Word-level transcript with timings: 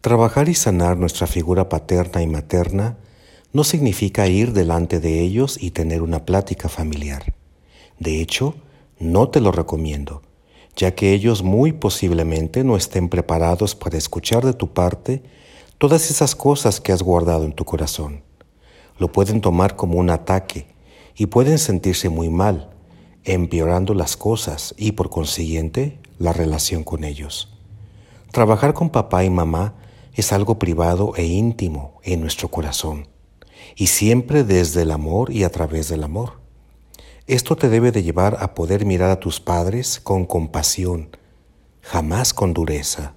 Trabajar 0.00 0.48
y 0.48 0.54
sanar 0.54 0.96
nuestra 0.96 1.26
figura 1.26 1.68
paterna 1.68 2.22
y 2.22 2.28
materna 2.28 2.98
no 3.52 3.64
significa 3.64 4.28
ir 4.28 4.52
delante 4.52 5.00
de 5.00 5.20
ellos 5.20 5.60
y 5.60 5.72
tener 5.72 6.02
una 6.02 6.24
plática 6.24 6.68
familiar. 6.68 7.34
De 7.98 8.20
hecho, 8.20 8.54
no 9.00 9.28
te 9.28 9.40
lo 9.40 9.50
recomiendo, 9.50 10.22
ya 10.76 10.94
que 10.94 11.12
ellos 11.12 11.42
muy 11.42 11.72
posiblemente 11.72 12.62
no 12.62 12.76
estén 12.76 13.08
preparados 13.08 13.74
para 13.74 13.98
escuchar 13.98 14.44
de 14.44 14.52
tu 14.52 14.72
parte 14.72 15.24
todas 15.78 16.12
esas 16.12 16.36
cosas 16.36 16.80
que 16.80 16.92
has 16.92 17.02
guardado 17.02 17.44
en 17.44 17.52
tu 17.52 17.64
corazón. 17.64 18.22
Lo 18.98 19.10
pueden 19.10 19.40
tomar 19.40 19.74
como 19.74 19.98
un 19.98 20.10
ataque 20.10 20.68
y 21.16 21.26
pueden 21.26 21.58
sentirse 21.58 22.08
muy 22.08 22.28
mal, 22.28 22.70
empeorando 23.24 23.94
las 23.94 24.16
cosas 24.16 24.76
y 24.78 24.92
por 24.92 25.10
consiguiente 25.10 25.98
la 26.20 26.32
relación 26.32 26.84
con 26.84 27.02
ellos. 27.02 27.52
Trabajar 28.30 28.74
con 28.74 28.90
papá 28.90 29.24
y 29.24 29.30
mamá 29.30 29.74
es 30.18 30.32
algo 30.32 30.58
privado 30.58 31.12
e 31.16 31.24
íntimo 31.24 32.00
en 32.02 32.20
nuestro 32.20 32.48
corazón 32.48 33.06
y 33.76 33.86
siempre 33.86 34.42
desde 34.42 34.82
el 34.82 34.90
amor 34.90 35.30
y 35.32 35.44
a 35.44 35.50
través 35.50 35.88
del 35.88 36.02
amor. 36.02 36.40
Esto 37.28 37.54
te 37.54 37.68
debe 37.68 37.92
de 37.92 38.02
llevar 38.02 38.36
a 38.40 38.52
poder 38.54 38.84
mirar 38.84 39.10
a 39.10 39.20
tus 39.20 39.38
padres 39.38 40.00
con 40.00 40.26
compasión, 40.26 41.16
jamás 41.82 42.34
con 42.34 42.52
dureza. 42.52 43.14